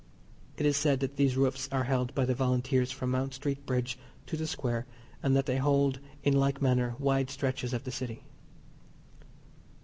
[0.57, 3.99] It is said that these roofs are held by the Volunteers from Mount Street Bridge
[4.25, 4.87] to the Square,
[5.21, 8.23] and that they hold in like manner wide stretches of the City.